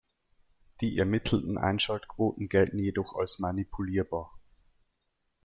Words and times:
Die 0.79 0.97
ermittelten 0.97 1.59
Einschaltquoten 1.59 2.49
gelten 2.49 2.79
jedoch 2.79 3.15
als 3.15 3.37
manipulierbar. 3.37 4.35